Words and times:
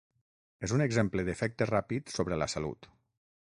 És 0.67 0.73
un 0.77 0.83
exemple 0.85 1.27
d'efecte 1.27 1.69
ràpid 1.73 2.11
sobre 2.17 2.41
la 2.45 2.51
salut. 2.57 2.93